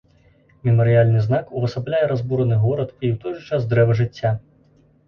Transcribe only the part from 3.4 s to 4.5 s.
час дрэва жыцця.